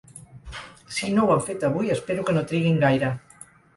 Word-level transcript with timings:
Si 0.95 1.09
no 1.17 1.25
ho 1.27 1.33
han 1.35 1.43
fet 1.49 1.65
avui, 1.69 1.93
espero 1.97 2.25
que 2.31 2.35
no 2.39 2.47
triguin 2.53 2.81
gaire. 2.89 3.13